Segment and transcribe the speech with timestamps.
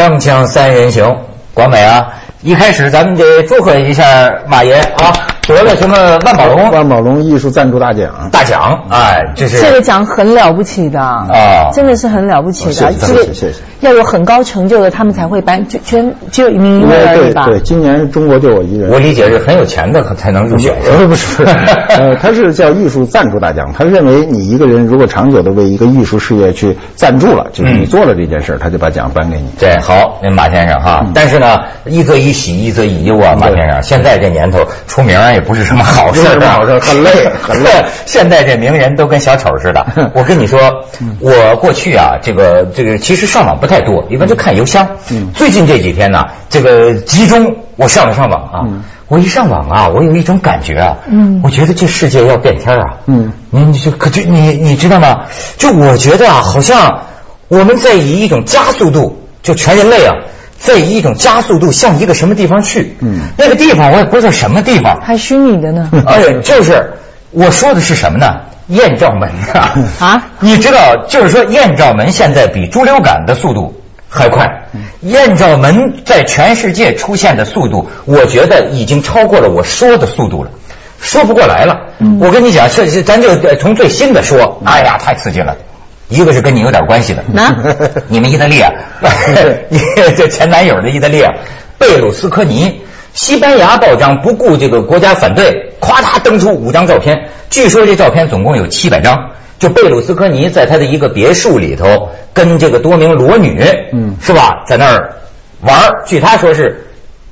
[0.00, 1.14] 锵锵三人行，
[1.52, 2.08] 广美啊！
[2.40, 5.12] 一开始咱们得祝贺一下马爷啊，
[5.46, 8.30] 得了什么万宝龙万宝龙艺术赞助大奖。
[8.32, 11.26] 大奖，哎，这是这个奖很了不起的啊
[11.74, 12.70] 真的是很了不起的。
[12.70, 17.46] 哦谢谢这个谢谢谢谢要有很高成就的，他们才会颁，就全只有一名一位而已吧？
[17.46, 18.90] 对对，今年中国就我一人。
[18.90, 21.42] 我理解是很有钱的才能入选，是吧呃不是，
[21.98, 23.72] 呃，他是叫艺术赞助大奖。
[23.76, 29.48] 他认为你一个人如果长久的为一个艺术事业去赞助了，就是你嗯做了这件事儿，他就把奖颁给你。
[29.58, 37.10] 对好，那马先生哈，但是呢，一则以喜，一则以忧啊，马先生，现在这年头出名也不是什么好事儿啊，不好事很累
[37.42, 37.70] 很累
[38.04, 39.86] 现在这名人都跟小丑似的。
[40.14, 40.60] 我跟你说，
[41.20, 44.86] 我过去啊，这个这个其实上网不太多，一般就看邮箱。
[45.10, 48.66] 嗯最近这几天呢，这个集中我上了上网啊，
[49.08, 52.98] 我一上网啊，我有一种感觉啊，嗯我觉得这世界要变天啊。
[53.06, 55.26] 嗯你你就可就你你知道吗？
[55.56, 57.02] 就我觉得啊，好像
[57.48, 60.14] 我们在以一种加速度，就全人类啊，
[60.58, 62.96] 在以一种加速度向一个什么地方去。
[63.00, 65.00] 嗯那个地方我也不知道什么地方。
[65.00, 65.88] 还虚拟的呢。
[66.06, 66.92] 哎，就是
[67.30, 68.26] 我说的是什么呢？
[68.70, 69.74] 艳照门啊！
[70.00, 70.26] 啊？
[70.40, 74.48] 你知道，就是说艳照门现在比猪流感的速度还快。
[75.00, 80.50] 艳照门在全世界出现的速度，我觉得已经超过了我说的速度了，
[81.00, 81.80] 说不过来了。
[82.20, 85.56] 我跟你讲，这这咱就呃从最新的说，哎呀，太刺激了。
[86.08, 87.54] 一个是跟你有点关系的，啊
[88.08, 88.72] 你们意大利啊，
[90.16, 91.32] 这前男友的意大利啊，
[91.78, 92.82] 贝鲁斯科尼，
[93.20, 99.32] 西班牙报章不顾这个国家反对，夸嚓登出五张照片，据说这照片总共有七百张。
[99.58, 104.16] 就贝鲁斯科尼在他的一个别墅里头，跟这个多名裸女，嗯。
[104.22, 105.12] 是吧，在那儿
[105.60, 106.02] 玩儿。
[106.06, 106.82] 据他说是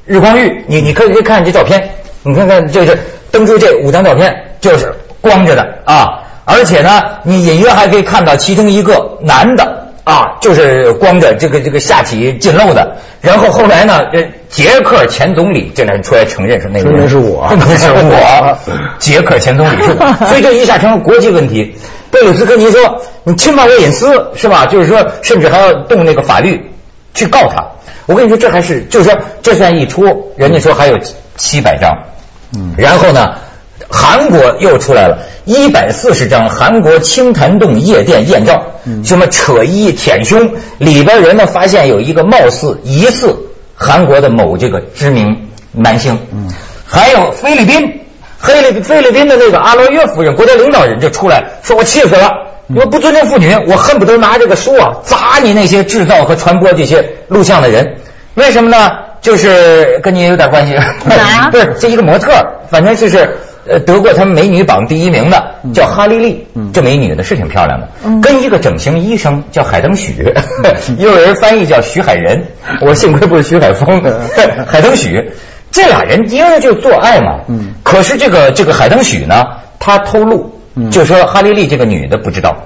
[0.04, 1.88] 日光浴，你你可以可以看这照片，
[2.22, 2.98] 你看看这是
[3.30, 17.48] 登出这五张照片，就是光着的啊，而且呢，你隐约还可以看到其中一个男的啊，就是光着这个这个下体尽露的，然后后来呢，这捷克前总理这人出来承认说那个人是我。
[17.58, 18.58] 不是我，
[18.98, 21.74] 捷克前总理是我， 所以这一下成了国际问题。
[22.10, 24.30] 贝鲁斯科尼说你侵犯我隐私。
[24.34, 24.66] 是吧？
[24.66, 26.70] 就是说，甚至还要动那个法律
[27.12, 27.66] 去告他。
[28.06, 30.96] 我跟你说，这还是就是说，这算一出，人家说还有
[31.36, 31.90] 七百张，
[32.56, 32.74] 嗯。
[32.78, 33.34] 然后呢，
[33.90, 38.62] 韩国又出来了一百四十张韩国清潭洞夜店艳照，
[39.04, 43.36] 什么扯衣舔胸，里边人呢发现有一个貌似疑似
[43.78, 46.18] 韩国的某这个知名男星，
[46.86, 47.94] 还有菲律宾。
[48.40, 52.30] 菲律菲律宾的那个阿罗约夫人，国家领导人就出来说：“我气死了，
[52.72, 57.96] 我不尊重妇女，我恨不得拿这个书啊砸你那些制造和传播这些录像的人。
[58.34, 58.92] 为什么呢？
[59.20, 60.74] 就是跟你有点关系。
[61.04, 62.30] 哪 不是这一个模特，
[62.70, 63.36] 反正就是
[63.68, 66.46] 呃得过他们美女榜第一名的，叫哈莉莉。
[66.72, 67.88] 这美女的是挺漂亮的，
[68.22, 70.32] 跟一个整形医生叫海登许，
[70.98, 72.42] 又有人翻译叫徐海仁。
[72.80, 74.02] 我幸亏不是徐海峰，
[74.66, 75.30] 海登许。
[75.70, 79.44] 这俩人因为就做爱嘛，嗯可是这个这个海登许呢，
[79.78, 82.56] 他偷录，嗯就说哈莉莉这个女的不知道，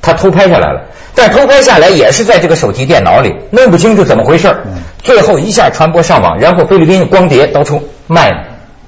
[0.00, 0.80] 他偷拍下来了，
[1.16, 4.54] 但偷拍下来也是在这个手提电脑里，弄不清楚怎么回事
[5.02, 8.36] 最后一下传播上网，然后菲律宾光碟到处卖了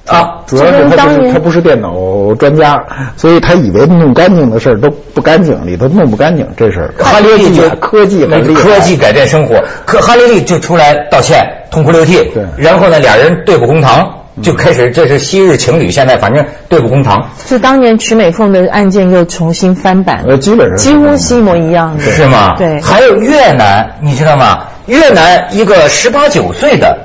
[0.07, 1.93] 啊，主要是他他不是电脑
[2.39, 2.81] 专家，
[3.15, 6.93] 所以他以为弄干净的事儿都不干净，里头弄不干净这事儿。
[6.97, 22.55] 哈利利就科技很厉害科技改变生活，可哈利利就出来道歉，痛哭流涕，对然后呢，俩人对簿公堂，就开始这是昔日情侣，现在反正对簿公堂，就当年曲美凤的案件又重新翻版，呃基本上几乎是一模一样的，是吗？
[22.57, 24.59] 对，还有越南，你知道吗？
[24.85, 26.97] 越南一个十八九岁的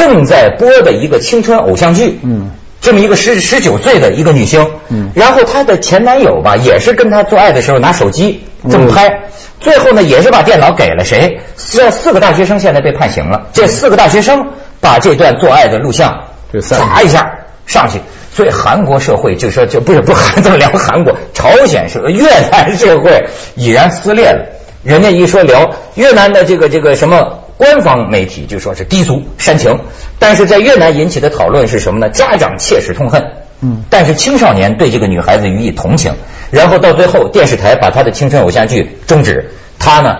[0.00, 5.10] 正在播的一个青春偶像剧，嗯，这么一个十十九岁的一个女星，嗯。
[5.14, 9.24] 然后她的前男友吧，也是跟她做爱的时候拿手机这么拍，
[9.60, 11.38] 最后呢也是把电脑给了谁？
[11.70, 14.42] 这四个大学生现在被判刑了，这四个大学生
[14.80, 16.18] 把这段做爱的录像
[16.66, 17.30] 砸一下
[17.66, 18.00] 上去。
[18.32, 24.46] 所以韩国社会就说就不是不是这么聊韩国， 朝鲜社越南社会已然撕裂了。
[24.82, 29.80] 人家一说聊越南的这个这个什么官方媒体就说是低俗煽情，
[30.18, 32.08] 但是在越南引起的讨论是什么呢？
[32.08, 33.22] 家长切齿痛恨，
[33.60, 36.14] 嗯但是青少年对这个女孩子予以同情，
[36.50, 40.16] 然后到最后电视台把她的青春偶像剧终止，她呢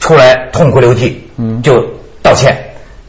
[0.00, 1.84] 出来痛哭流涕，嗯就
[2.22, 2.56] 道歉，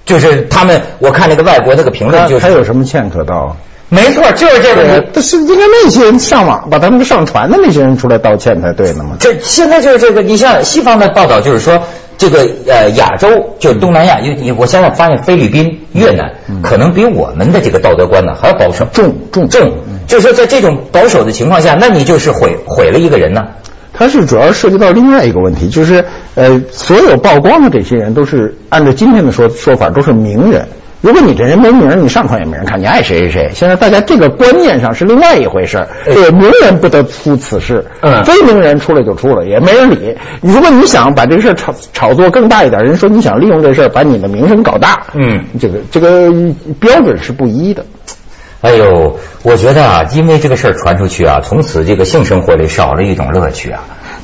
[0.03, 3.55] 就是他们我看那个外国那个评论就是他有什么歉可道？
[3.87, 5.07] 没错，就是这个问题。
[5.13, 9.17] 但是应该那些人上网把他们上传的那些人出来道歉才对呢嘛。
[9.19, 11.83] 这现在就是这个，你像西方的报道，就是说
[12.17, 13.27] 这个呃亚洲，
[13.59, 16.31] 就是东南亚，因为我现在发现菲律宾、越南
[16.61, 19.47] 可能比我们的这个道德观呢还要保守，重重。
[19.49, 19.71] 重，
[20.07, 23.41] 就是说在这种保守的情况下，那你就是毁毁了一个人呢。
[23.95, 30.67] 它是主要涉及到另外一个问题，就是呃，所有曝光的这些人都是按照今天的说说法都是名人。
[31.03, 33.51] 如果你这人没名，你上传也没人看，你爱谁谁谁。
[33.53, 40.15] 现在大家这个观念上是另外一回事儿，对，名人不得出此事，嗯非名人出来就出了，也没人理。
[40.39, 46.31] 如果你想把这个事儿炒炒作更大一点，人说你想利用这事儿把你的名声搞大，嗯，这个这个
[46.79, 47.85] 标准是不一的。
[48.61, 53.83] 哎呦，我觉得啊，因为这个事儿传出去啊，从此这个性生活里少了一种乐趣啊。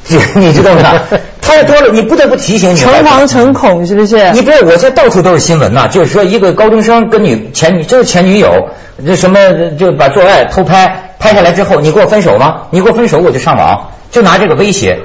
[0.09, 0.99] 这 你知道吗？
[1.41, 2.75] 太多了，你不得不提醒你。
[2.77, 4.31] 诚惶诚恐是不是？
[4.33, 8.69] 你不是，我现在到处都是新闻呐、就是说一个高中生跟女前女就是前女友，
[9.05, 9.39] 这什么
[9.77, 12.63] 就把做爱偷拍，拍下来之后，你给我分手吗？
[12.71, 14.99] 你给我分手我就上网，就拿这个威胁。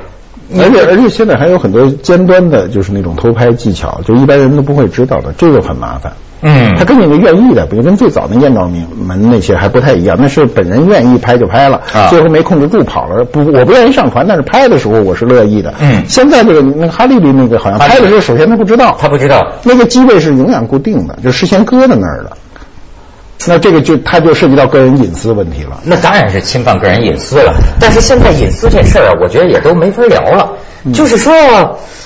[0.60, 6.12] 而且而且现在还有很多尖端的，就是那种偷拍技巧，就一般人都不会知道的，这个很麻烦。
[6.46, 15.72] 嗯他跟你的愿意的，比如跟最早的艳照门那些还不太一样，那是本人愿意拍就拍了，啊最后没控制住跑了，不，我不愿意上传，但是拍的时候我是乐意的。
[15.80, 19.40] 嗯现在这个那个哈利利那个好像拍的时候，首先他不知道，他不知道。
[19.62, 22.36] 那个机位是永远固定的，就事先搁在那儿的，
[23.46, 25.80] 那这个就它就涉及到个人隐私问题了。
[25.84, 27.54] 那当然是侵犯个人隐私了。
[27.78, 30.52] 但是现在隐私这事儿啊，我觉得也都没法聊了。
[30.92, 31.32] 就是说，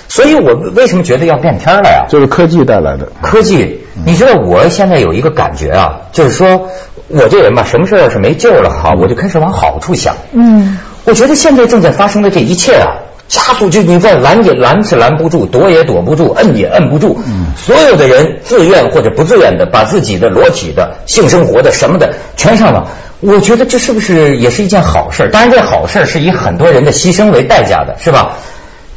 [0.09, 2.07] 所以我为什么觉得要变天了呀？
[2.09, 3.09] 就是科技带来的。
[3.21, 6.69] 科技，你知道我现在有一个感觉啊，就是说
[7.09, 10.15] 我这人吧，什么事儿要是没救了哈，我就开始往好处想。
[10.33, 12.99] 嗯，我觉得现在正在发生的这一切啊，
[13.29, 17.21] 加速就你在拦也拦是拦不住，躲也躲不住，摁也摁不住。
[17.57, 22.87] 所有的人自愿或者不自愿的，把自己的裸体的、性生活的什么的全上网。
[23.21, 25.31] 我觉得这是不是也是一件好事儿？
[25.31, 28.37] 当然，这好事儿是以很多人的牺牲为代价的，是吧？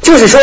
[0.00, 0.40] 就是说，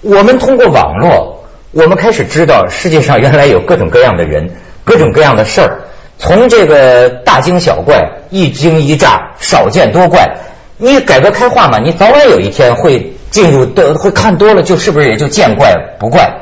[0.00, 4.48] 我们通过网络，我们开始知道世界上原来有各种各样的人，
[4.84, 5.80] 各种各样的事儿，
[6.18, 10.38] 从这个大惊小怪、一惊一乍、少见多怪。
[10.78, 16.32] 你改革开化嘛，你早晚有一天会进入的，会看多了，就是不是也就见怪不怪，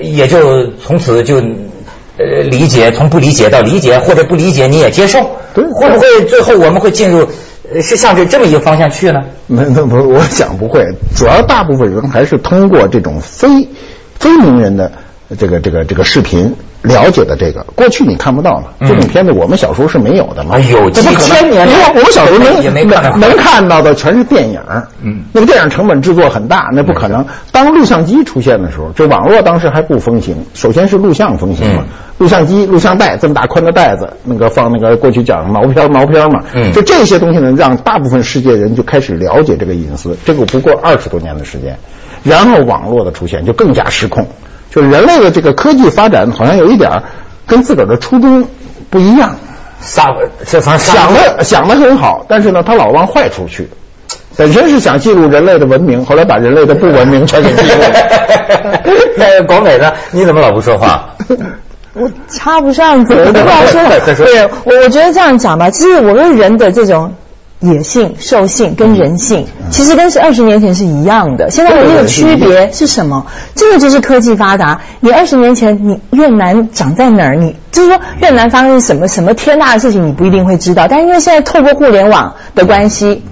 [0.00, 1.36] 也就从此就
[2.16, 5.20] 呃理解，从不理解到理解，或者不理解你也接受，
[5.52, 7.28] 会不会最后我们会进入
[7.72, 9.20] 呃是向着这么一个方向去呢？
[9.46, 10.82] 没那不，我想不会，
[11.14, 13.68] 主要大部分人还是通过这种非
[14.18, 14.90] 非名人的
[15.38, 16.54] 这个这个这个视频
[16.84, 17.64] 了解的这个。
[17.74, 20.56] 过去你看不到嘛，嗯这种片子我们小时候是没有的嘛。
[20.56, 24.60] 哎呦几千年因为我们小时候能 也没看到能看到的全是电影，
[25.02, 27.24] 嗯那个电影成本制作很大，那不可能。
[27.50, 31.88] 当录像机出现的时候，这网络当时还不风行，首先是录像风行嘛嗯。
[32.18, 40.16] 录像机、录像带这么大宽的袋子，那个放那个过去讲毛片毛片嘛，嗯就这些东西呢，让大部分世界人就开始了解这个隐私。
[40.24, 41.76] 这个不过二十多年的时间，
[42.22, 44.24] 然后网络的出现就更加失控，
[44.74, 47.02] 就是人类的这个科技发展好像有一点儿
[47.46, 48.44] 跟自个儿的初衷
[48.90, 49.36] 不一样，
[49.80, 50.08] 撒
[50.44, 53.68] 这反正想的想的很好，但是呢，他老往坏处去。
[54.36, 57.90] 本身是想记录人类的文明，后来把人类的不文明全给记录了。
[59.16, 59.92] 那广美呢？
[60.10, 61.08] 你怎么老不说话？
[61.94, 63.64] 我插不上嘴，对吧？
[63.66, 67.14] 说 再说对我我觉得这样讲吧，其实我们人的这种。
[67.64, 71.50] 野性、兽性跟人性，其实跟是二十年前是一样的。
[71.50, 73.26] 现在唯一的区别是什么？
[73.54, 74.80] 这个就是科技发达。
[75.00, 77.36] 你二十年前，你越南长在哪儿？
[77.36, 80.86] 你就是说越南发生什么什么天大的事情，你不一定会知道。
[80.88, 83.22] 但因为现在透过互联网的关系。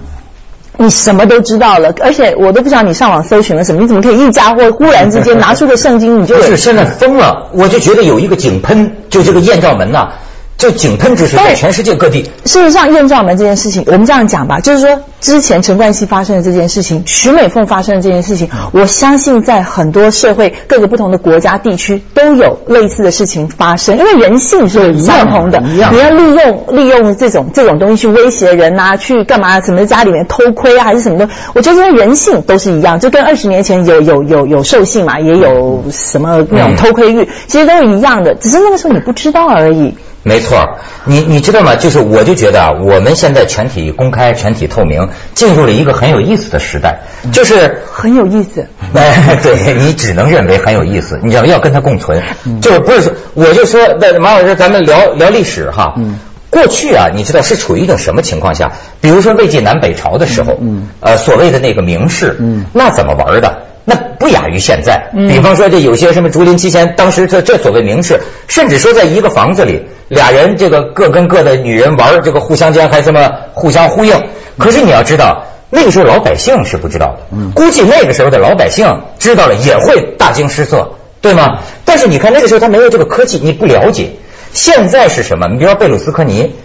[0.75, 10.09] 你什么都知道了，而且我都不知道你上网搜寻了什么，你怎么可以一家伙忽然之间 拿出个圣经，你就不是现在疯了，我就觉得有一个井喷，就这个艳照门呐、
[10.57, 12.23] 就井喷之势在全世界各地。
[12.45, 25.59] 事实上，艳照门这件事情，我们这样讲吧，就是说之前陈冠希发生的这件事情，徐美凤发生的这件事情，我相信在很多社会各个不同的国家地区都有类似的事情发生，因为人性是相同的。
[25.59, 29.59] 你要利用利用这种这种东西去威胁人啊，去干嘛？
[29.59, 31.27] 什么家里面偷窥啊，还是什么的？
[31.53, 39.93] 我觉得这些人性都是一样，就跟二十年前有有有有兽性嘛，也有什么那种偷窥欲，其实都是一样的，只是那个时候你不知道而已。
[40.23, 41.75] 没错，你你知道吗？
[41.75, 47.01] 就是我就觉得啊，我们现在全体公开、全体透明，进入了一个很有意思的时代，
[47.31, 47.79] 就是。
[47.93, 48.67] 很有意思。
[48.95, 52.21] 哎，对你只能认为很有意思，你要要跟它共存，
[52.59, 55.93] 就是不是说，我就说，那马老师，咱们聊聊历史哈。
[56.49, 58.71] 过去啊，你知道是处于一种什么情况下？
[58.99, 60.57] 比如说魏晋南北朝的时候，
[61.01, 62.35] 呃，所谓的那个名士，
[62.73, 63.62] 那怎么玩的？
[64.23, 65.09] 那不亚于现在。
[65.27, 74.15] 比方说，这有些什么竹林七贤，当时这这所谓名士，甚至说在一个房子里，俩人这个各跟各的女人玩，这个互相间还什么互相呼应。
[74.57, 81.59] 可是你要知道，那个时候老百姓是不知道的，估计那个时候的老百姓知道了也会大惊失色，对吗？
[81.83, 84.11] 但是你看那个时候他没有这个科技，你不了解。
[84.53, 85.47] 现在是什么？
[85.47, 86.55] 你比如说贝鲁斯科尼，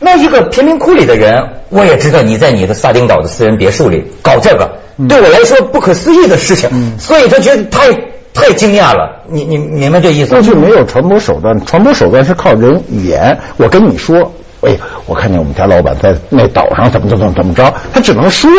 [0.00, 4.70] 那一个贫民窟里的人，我也知道你在你的萨丁岛的私人别墅里搞这个，
[5.08, 7.92] 对我来说不可思议的事情，所以他觉得太
[8.32, 9.22] 太惊讶了。
[9.28, 10.40] 你你明白这意思吗？
[10.40, 13.38] 过去没有传播手段，传播手段是靠人语言。
[13.56, 14.32] 我跟你说。
[14.60, 18.50] 哎，我看见我们家老板在那岛上怎么怎么怎么着，他只能说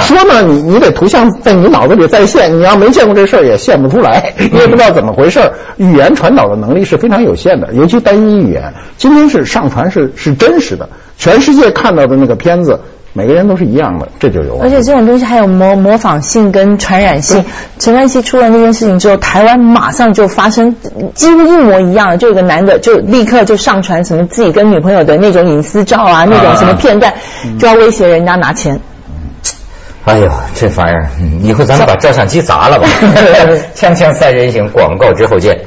[0.00, 8.72] 说呢，你你得图像在你脑子里再现，你要没见过这事儿也现不出来，你也不知道怎么回事儿语言传导的能力是非常有限的，尤其单一语言。
[8.96, 12.80] 今天是上传是是真实的，全世界看到的那个片子。
[13.14, 14.58] 每个人都是一样的，这就有。
[14.62, 17.44] 而且这种东西还有模模仿性跟传染性。
[17.78, 20.74] 陈冠希出了那件事情之后，台湾马上就发生
[21.14, 27.12] 几乎一模一样的，就有个男的就立刻就上传什么自己跟女朋友的那种隐私照啊，那种什么片段，
[27.58, 28.80] 就要威胁人家拿钱。
[30.04, 31.06] 哎呦，这玩意儿，
[31.42, 32.88] 以后咱们把照相机砸了吧！
[33.76, 35.60] 锵锵三人行，广告之后见。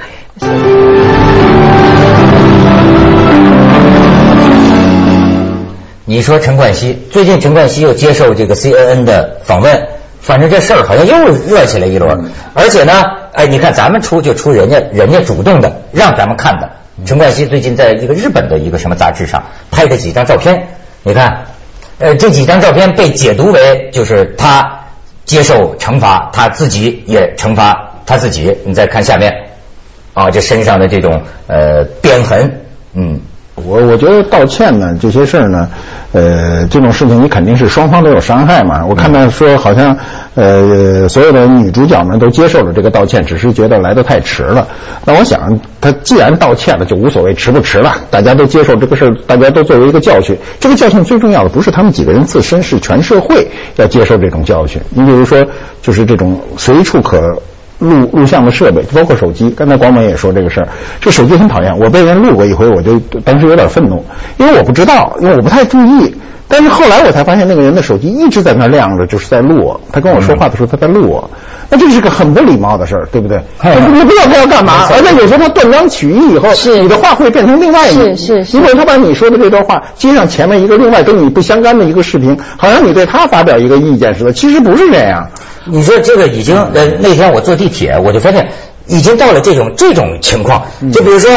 [6.08, 9.88] 你说陈冠希最近陈冠希又接受这个 CNN 的访问，
[10.22, 12.30] 反正这事儿好像又热起来一轮。
[12.54, 12.94] 而且呢，
[13.34, 16.70] 哎，你看咱们出就出人家人家主动的让咱们看的。
[17.08, 20.68] 陈冠希最近在一个日本的一个什么杂志上拍的几张照片，
[21.02, 21.46] 你看，
[21.98, 24.82] 呃，这几张照片被解读为就是他
[25.26, 28.56] 接受惩罚，他自己也惩罚他自己。
[28.64, 29.34] 你再看下面，
[30.14, 32.62] 啊，这身上的这种呃鞭痕，
[32.94, 33.22] 嗯。
[33.56, 35.70] 我我觉得道歉呢，这些事儿呢，
[36.12, 38.86] 呃，这种事情你肯定是双方都有伤害嘛。
[38.86, 39.98] 我看到说好像
[40.36, 44.68] 呃，所有的女主角们都接受了这个道歉，只是觉得来的太迟了。
[45.06, 47.96] 那我想，他既然道歉了，就无所谓迟不迟了。
[48.12, 50.38] 大家都接受这个事儿，大家都作为一个教训。
[50.60, 53.48] 这个教训最重要的不是他们几个人自身，是全社会
[53.78, 54.82] 要接受这种教训。
[54.90, 55.46] 你比如说，
[55.82, 57.42] 就是这种随处可。
[57.80, 59.50] 录录像的设备，包括手机。
[59.52, 60.68] 刚才广美也说这个事儿，
[61.02, 61.78] 这手机很讨厌。
[61.78, 64.04] 我被人录过一回，我就当时有点愤怒，
[64.38, 66.16] 因为我不知道，因为我不太注意。
[66.48, 69.80] 但是后来我才发现，那个人的手机一直在那亮着，就是在录我。
[69.92, 71.30] 他跟我说话的时候，他在录我。
[71.70, 73.40] 那这是个很不礼貌的事儿，对不对？
[73.94, 76.50] 你不知道他要干嘛，而且有时候他断章取义以后，
[76.82, 78.16] 你的话会变成另外一个。
[78.16, 78.58] 是是。
[78.58, 85.28] 因为他把你说的这段话接上前面一个另外跟你不相干的一个视频，好像你对他发表一个意见似的，其实不是这样。
[85.66, 88.48] 你说这个已经呃，那天我坐地铁，我就发现
[88.86, 90.62] 已经到了这种这种情况。
[90.94, 91.32] 就比如说，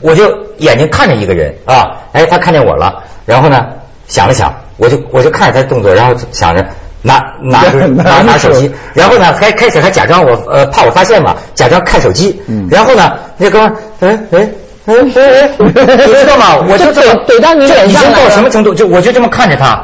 [0.00, 0.24] 我就
[0.58, 3.66] 眼睛看着一个人啊，哎，他看见我了，然后呢
[4.06, 6.64] 想了想，我就我就看着他动作，然后想着
[7.08, 7.62] 拿拿
[8.04, 14.48] 拿拿手机，然后呢还开始还假装我呃怕我发现嘛，假装看手机，然后呢那哥们哎哎
[14.86, 16.56] 哎哎，你知道吗？
[16.68, 18.74] 我就这么 怼到你脸上已经到什么程度？
[18.74, 19.80] 就我就这么看着他。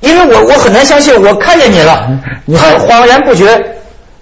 [0.00, 2.08] 因为我我很难相信，我看见你了，
[2.56, 3.46] 他恍然不觉，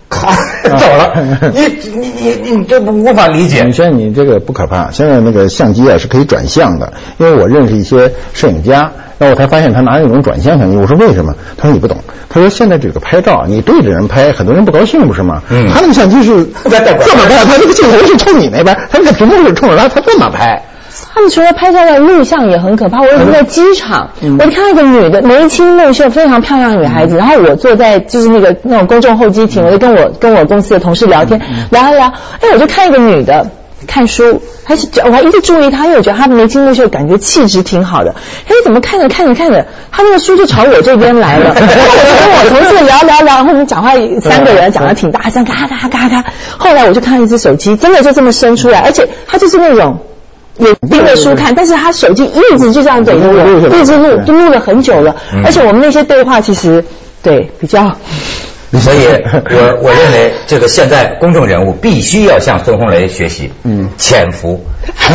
[0.08, 0.34] 咔
[0.64, 1.12] 走了。
[1.54, 1.60] 你
[1.98, 3.62] 你你你这不无法理解。
[3.64, 6.92] 你说你这个不可怕，现在那个相机啊是可以转向的。
[7.18, 10.76] 因为我认识一些摄影家，然后我才发现他拿那种转向相机。
[10.76, 11.34] 我说为什么？
[11.56, 11.96] 他说你不懂。
[12.30, 15.42] 他说现在这个拍照，你对着人拍，很多人不高兴，不是吗？
[15.50, 15.68] 嗯。
[15.72, 20.62] 他那个相机是 这么拍，他那个镜头是冲你那边，他那个屏幕是冲着他，他这么拍。
[21.18, 23.00] 他们除了拍下来录像也很可怕。
[23.00, 24.08] 我有一次在机场，
[24.38, 32.06] 我看到一个女的眉清目秀、非常漂亮的女孩子，然后我坐在就是那个那种公众候机亭，我就跟我跟我公司的同事聊天，聊一聊，
[32.40, 33.50] 哎，我就看一个女的
[33.88, 38.14] 看书，还是我还一直注意她，因为我觉得她眉清目秀，感觉气质挺好的。
[38.46, 41.52] 哎，怎么看着看着看着，她那个书就朝我这边来了。
[41.52, 43.90] 然后我就跟我同事聊聊聊，然后我们讲话
[44.22, 46.24] 三个人讲的挺大声，嘎嘎嘎嘎。
[46.56, 49.98] 后来我就看一只手机，真的就这么伸出来，而且她就是那种。
[50.58, 55.14] 也盯着书看，但是他手机一直就这样给着我，一直录，都录了很久了。
[55.44, 56.84] 而且我们那些对话其实
[57.22, 57.96] 对比较，
[58.72, 64.64] 所 以我我认为这个现在公众人物必须要向孙红雷学习，嗯，潜伏，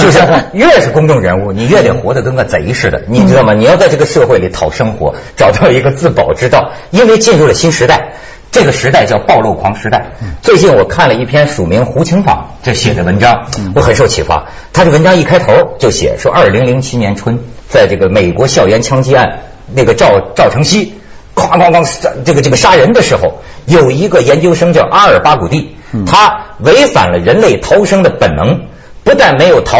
[0.02, 0.20] 就是
[0.54, 3.54] 越是公众人物，你越得活得跟个贼似的，你知道吗？
[3.54, 8.14] 你要在这个社会里讨生活，找到一个自保之道，因为进入了新时代。
[8.54, 10.12] 这个时代叫暴露狂时代。
[10.44, 14.46] 最近我看了一篇署名胡晴坊这写的文章，我很受启发。
[14.72, 19.40] 他这文章一开头就写说，二零零七年春，在这个美国校园枪击案，
[19.74, 20.94] 那个赵赵成熙，
[21.36, 21.84] 哐哐哐
[22.24, 28.68] 这个这个杀人的时候，有一个研究生叫阿尔巴古蒂，他违反了人类逃生的本能，
[29.04, 29.80] 不但没有逃。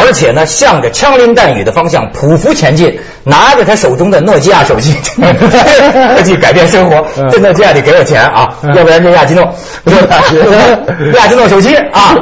[0.00, 4.94] 而且呢，向着枪林弹雨的方向匍匐前进，拿着他手中的诺基亚手机，
[6.14, 7.04] 科技改变生活。
[7.30, 9.54] 这诺基亚得给我钱啊，要不然这亚基诺，
[11.14, 12.14] 亚基诺手机啊，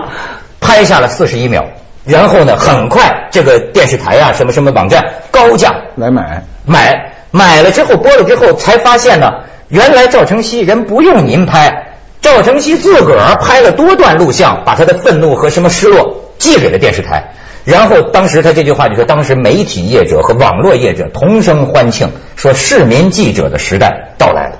[0.61, 1.65] 拍下了四十一秒。
[2.05, 9.31] 然后呢，很快这个电视台啊，什么什么网站高价来买，买买了之后播了之后，才发现呢，
[9.69, 11.89] 原来赵成熙人不用您拍，
[12.23, 17.23] 赵成熙自个儿拍了多段录像，把他的愤怒和什么失落寄给了电视台。
[17.65, 24.59] 然后当时他这句话就说，当时媒体业者和网络业者同声欢庆，说市民记者的时代到来了，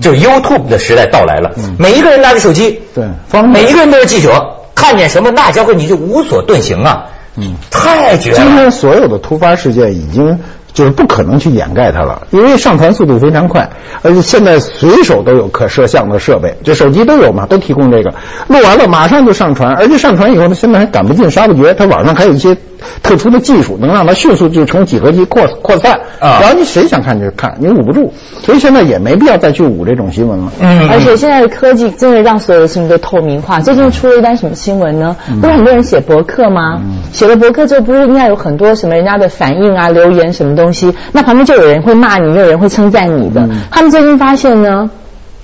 [0.00, 1.52] 就是 YouTube 的时代到来了。
[1.78, 8.56] 每一个人拿着手机，对方便每一个人都是记者，看见什么那家伙你就无所遁形啊，嗯太绝了今了。
[8.56, 10.38] 天所有的突发事件已经
[10.72, 13.68] 就是不可能去掩盖它了，因为上传速度非常快，
[14.02, 18.10] 而且现在随手都有可摄像的设备，就手机都有嘛，都提供这个，
[18.48, 22.56] 录完了马上就上传，而且上传以后呢，现在还赶不尽杀不绝，它网上还有一些
[23.02, 28.12] 特殊的技术，能让它迅速就从几何级扩扩散，啊然后你谁想看就看，你捂不住，
[28.42, 30.52] 所以现在也没必要再去捂这种新闻了。
[30.60, 33.60] 嗯而且现在的科技真的让所有的事情都透明化。
[33.60, 35.16] 最近出了一单什么新闻呢？
[35.40, 36.80] 不是很多人写博客吗？
[37.12, 40.92] 写了博客之后，不是应该有很多什么人家的反应啊、留言什么东西？
[41.12, 43.48] 那旁边就有人会骂你，又有人会称赞你的。
[43.70, 44.90] 他们最近发现呢，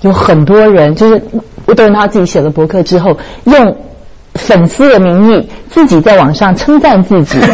[0.01, 1.21] 有很多人就是
[1.65, 3.75] 吴德文他自己写了博客之后，用
[4.37, 7.37] 粉丝的名义自己在网上称赞自己。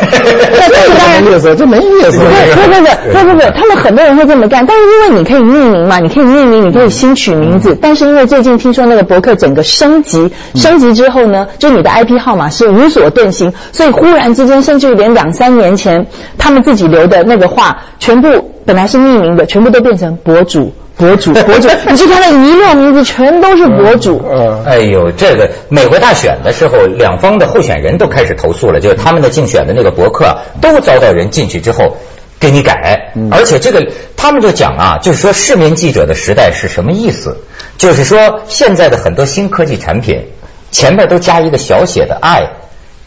[1.23, 2.19] 没意思，这没意思。
[2.19, 16.05] 不不不不不不，他们很多人会这么干，但是因为你可以匿名嘛，你可以匿名，你可以新取名字，但是因为最近听说那个博客整个升级，升级之后呢，就你的 IP 号码是无所遁形，所以忽然之间，甚至于连两三年前
[16.37, 20.73] 他们自己留的那个话，全部本来是匿名的，全部都变成博主。
[20.95, 24.23] 博主， 博主，你去看那一摞名字，全都是博主。
[24.31, 31.97] 嗯，哎呦，这个美国大选的时候，两方的候选人都开始投诉了，就是他们的竞选的那个博客啊都遭到人进去之后
[32.39, 37.37] 给你改，而且这个他们就讲啊，就是说市民记者的时代是什么意思？
[37.77, 40.27] 就是说现在的很多新科技产品
[40.71, 42.49] 前面都加一个小写的 i，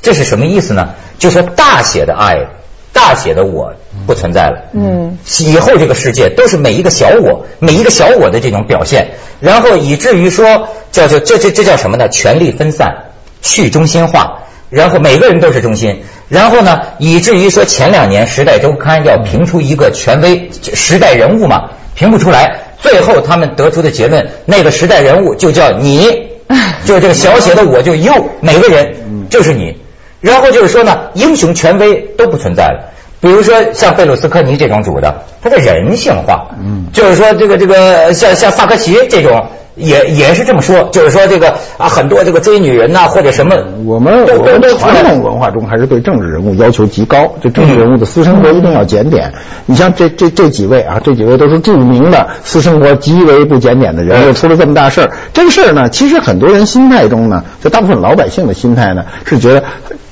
[0.02, 0.90] 这是什么意思呢？
[1.19, 2.49] 就说大写的 i，
[2.97, 3.75] 大写的我
[4.07, 4.71] 不存在了。
[4.73, 12.09] 嗯，以后这个世界都是每一个小我，每一个小我的这种表现，然后以至于说叫叫这这这叫什么呢？
[12.09, 12.97] 权力分散、
[13.43, 26.28] 去中心化，然后每个人都是中心，然后呢，以至于说前两年《时代周刊》要评出一个权威时代人物嘛，评不出来，最后他们得出的结论，那个时代人物就叫你，
[26.87, 28.95] 就是这个小写的我就 you，每个人
[29.28, 29.76] 就是你。
[30.21, 32.93] 然后就是说呢，英雄权威都不存在了。
[33.19, 49.33] 比如说像贝鲁斯科尼这种主的，他的人性化，嗯就是说这个这个像像萨科齐这种也也是这么说，就是说这个啊很多这个追女人呐、或者什么，我们都我们都都出来传统文化中还是对政治人物要求极高，这政治人物的私生活一定要检点。
[49.65, 55.11] 你像这这这几位啊，这几位都是著名的私生活极为不检点的人，嗯又出了这么大事儿。
[55.33, 59.65] 这个事儿呢，其实很多人心态中呢，就大部分老百姓的心态呢，是觉得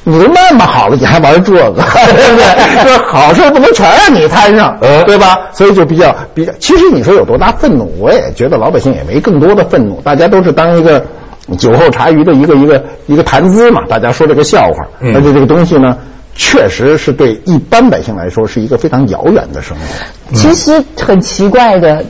[0.05, 1.83] 你都那么好了，你还玩这个，
[2.14, 2.85] 对不对？
[2.85, 5.38] 这好事不能全让你摊上，呃对吧？
[5.53, 6.53] 所以就比较比较。
[6.59, 11.05] 其实你说有多大愤怒，我也觉得老百姓也没更多的愤怒，大家都是当一个。
[11.59, 15.99] 酒后茶余的一个一个一个谈资嘛，大家说这个笑话，嗯而且这个东西呢，
[16.35, 20.35] 确实是对一般百姓来说是一个非常遥远的生活。
[20.35, 22.03] 其实很奇怪的，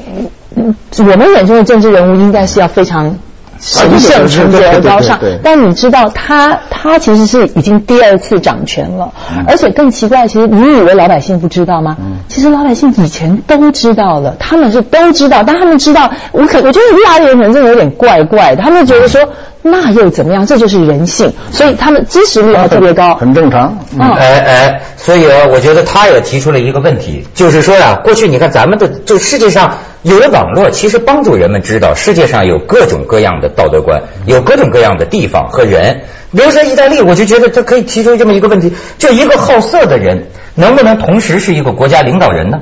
[0.55, 3.19] 嗯我们眼中的政治人物应该是要非常
[3.67, 5.19] 神圣、纯洁而高尚。
[5.43, 9.11] 但你知道他，他其实是已经第二次掌权了，
[9.49, 11.97] 而且更奇怪，其实你以为老百姓不知道吗？
[12.29, 19.21] 其实老百姓以前都知道了，他们是都知道，但他们知道，我可我觉得意大利人可能真的有点怪怪的，他们觉得说
[19.67, 20.45] 那又怎么样？
[20.47, 23.15] 这就是人性，所以他们支持率还特别高。
[23.15, 23.79] 很正常。
[23.95, 36.03] 嗯嗯哎哎，所以啊，我觉得他也提出了一个问题，就是说呀、过去你看咱们的就世界上有了网络，其实帮助人们知道世界上有各种各样的道德观，有各种各样的地方和人。
[36.31, 42.59] 比如说意大利，我就觉得他可以提出这么一个问题：就一个好色的人，能不能同时是一个国家领导人呢？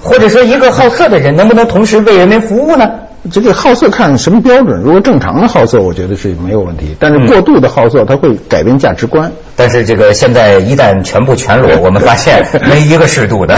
[0.00, 2.88] 或者说一个好色的人，能不能同时为人民服务呢？
[3.30, 4.80] 这个好色看什么标准？
[4.80, 6.96] 如果正常的好色，我觉得是没有问题。
[6.98, 9.30] 但是过度的好色，它会改变价值观。
[9.56, 13.54] 但是这个现在一旦全部全裸，我们发现没一个适度的。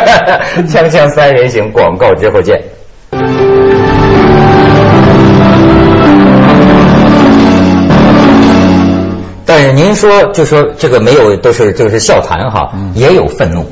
[0.66, 2.60] 锵锵三人行，广告之后见。
[9.46, 13.70] 但是您说，就说这个没有都是就是笑谈哈，也有愤怒。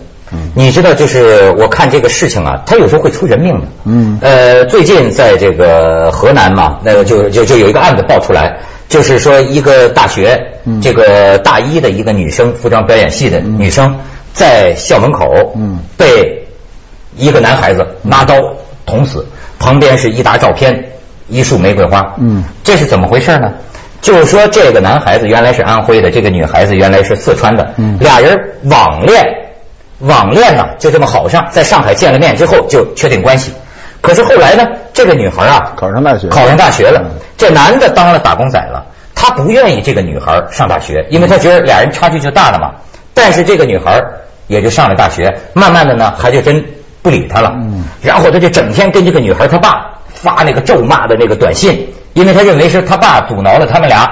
[0.54, 3.66] 你知道，就是我看这个事情啊，它有时候会出人命的。
[3.84, 4.18] 嗯。
[4.20, 10.38] 呃，最近在这个河南嘛，那个就就就有一个案子爆出来，就是说一个大学，
[10.82, 13.96] 这个大一的一个女生，服装表演系的女生，
[14.32, 15.78] 在校门口，嗯。
[15.96, 16.46] 被
[17.16, 18.34] 一个男孩子拿刀
[18.84, 19.26] 捅死，
[19.58, 20.84] 旁边是一沓照片，
[21.28, 22.44] 一束玫瑰花，嗯。
[22.62, 23.52] 这是怎么回事呢？
[24.02, 27.96] 就是说，这个男孩子原来是安徽的，这个女孩子原来是四川的，嗯。
[28.00, 29.24] 俩人网恋，
[30.02, 33.52] 网恋呢就这么好上，在上海见了面之后就确定关系。
[34.00, 38.84] 可是后来呢，这个女孩啊考上大学考上大学了嗯，这男的当了打工仔了，
[39.14, 42.72] 他不愿意这个女孩上大学，因为他觉得俩人差距就大了嘛。
[43.14, 44.02] 但是这个女孩
[44.48, 46.64] 也就上了大学，慢慢的呢，还就真
[47.00, 47.52] 不理他了。
[47.54, 54.04] 嗯然后他就整天跟这个女孩儿他爸发那个咒骂的那个短信，因为他认为是他爸阻挠了他们俩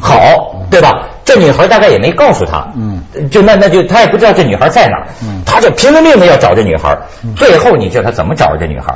[0.00, 1.08] 好，对吧？
[1.32, 7.02] 这女孩大概也没告诉他，嗯，就那那就他也不知道这女孩在哪儿，嗯他就拼了命的要找这女孩儿。
[7.36, 8.94] 最后你知道他怎么找着这女孩？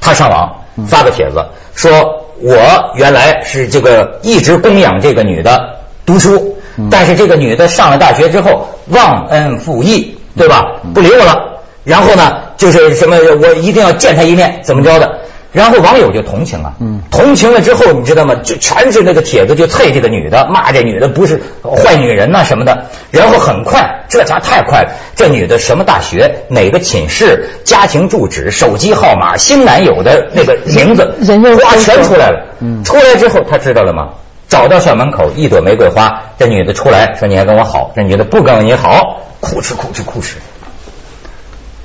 [0.00, 0.54] 他上网
[0.88, 2.56] 发个帖子，说我
[2.94, 5.76] 原来是这个一直供养这个女的
[6.06, 6.56] 读书，
[6.90, 10.72] 但是这个女的上了大学之后忘恩负义，对吧？
[10.94, 11.42] 不理我了。
[11.84, 15.18] 然后呢，就是什么我一定要见她一面，怎么着的？
[15.54, 18.34] 然后网友就同情了，嗯同情了之后，你知道吗？
[18.42, 22.86] 就全是那个帖子就啐这个女的，骂这女的不是坏女人呐、什么的。
[23.12, 32.44] 然后很快，这家太快了，这女的什么大学、哪个寝室、家庭住址、手机号码、新男友的那个名字，人肉哇，搜索全出来了。
[32.58, 34.08] 嗯出来之后，他知道了吗？
[34.48, 40.34] 找到校门口，一朵玫瑰花，这女的出来说：“你还跟我好。”这女的不跟你好，哭哧哭哧哭哧。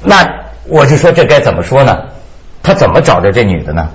[0.01, 0.27] 那
[0.67, 1.99] 我就说这该怎么说呢？
[2.63, 3.89] 他怎么找着这女的呢？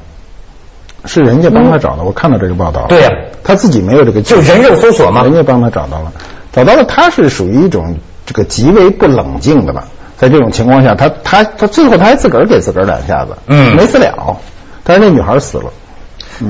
[1.06, 2.86] 是人家帮他找的，我看到这个报道。
[2.88, 3.10] 对呀
[3.42, 6.10] 他自己没有这个，就人肉搜索嘛人家帮他找到了，
[6.50, 9.84] 找到了，他是属于一种这个极为不冷静的吧。
[10.16, 14.36] 在这种情况下，他他他最后他还自个儿给自个儿两下子，嗯没死了，
[14.82, 15.64] 但是那女孩死了。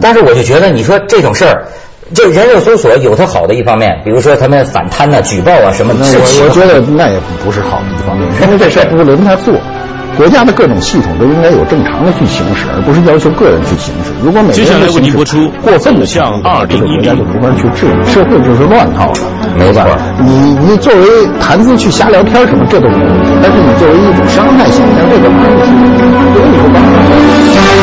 [0.00, 1.66] 但是我就觉得，你说这种事儿，
[2.14, 9.53] 这人肉搜索有它好的一方面，比如说他们反贪呐、举报啊什么我我觉得那也不是好的一方面，因为这事儿不是轮他做。
[10.16, 14.12] 国家的各种系统都应该有正常的去行使，而不是要求个人去行使。
[14.22, 19.18] 如果每个人都行使为您播出过分的像二这个国家就没法去治理，社会就是乱套了。
[19.59, 19.85] 没错
[20.22, 23.31] 你你作为谈资去瞎聊天什么，这都没有问题。
[23.42, 25.50] 但是你作为一种伤害性，像这个不是，
[26.33, 27.74] 所以你说吧。